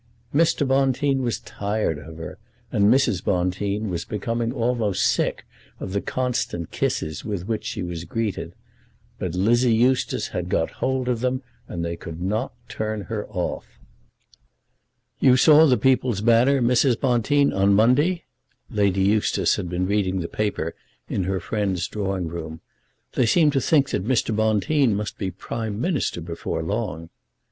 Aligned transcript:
Mr. 0.33 0.67
Bonteen 0.67 1.21
was 1.21 1.37
tired 1.39 1.99
of 1.99 2.17
her, 2.17 2.39
and 2.71 2.85
Mrs. 2.85 3.23
Bonteen 3.23 3.87
was 3.91 4.03
becoming 4.03 4.51
almost 4.51 5.05
sick 5.05 5.45
of 5.79 5.93
the 5.93 6.01
constant 6.01 6.71
kisses 6.71 7.23
with 7.23 7.47
which 7.47 7.63
she 7.63 7.83
was 7.83 8.03
greeted; 8.05 8.55
but 9.19 9.35
Lizzie 9.35 9.75
Eustace 9.75 10.29
had 10.29 10.49
got 10.49 10.71
hold 10.81 11.07
of 11.07 11.19
them, 11.19 11.43
and 11.67 11.85
they 11.85 11.95
could 11.95 12.19
not 12.19 12.51
turn 12.67 13.01
her 13.01 13.27
off. 13.29 13.77
"You 15.19 15.37
saw 15.37 15.67
The 15.67 15.77
People's 15.77 16.21
Banner, 16.21 16.63
Mrs. 16.63 16.99
Bonteen, 16.99 17.53
on 17.53 17.75
Monday?" 17.75 18.23
Lady 18.71 19.03
Eustace 19.03 19.55
had 19.57 19.69
been 19.69 19.85
reading 19.85 20.19
the 20.19 20.27
paper 20.27 20.73
in 21.09 21.25
her 21.25 21.39
friend's 21.39 21.87
drawing 21.87 22.27
room. 22.27 22.59
"They 23.13 23.27
seem 23.27 23.51
to 23.51 23.61
think 23.61 23.91
that 23.91 24.03
Mr. 24.07 24.35
Bonteen 24.35 24.95
must 24.95 25.19
be 25.19 25.29
Prime 25.29 25.79
Minister 25.79 26.21
before 26.21 26.63
long." 26.63 27.11